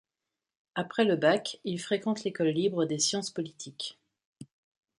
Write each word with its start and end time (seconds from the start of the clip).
Après 0.73 1.03
le 1.05 1.15
bac, 1.15 1.59
il 1.63 1.79
fréquente 1.79 2.23
l'École 2.23 2.47
libre 2.47 2.85
des 2.85 2.97
sciences 2.97 3.29
politiques. 3.29 3.99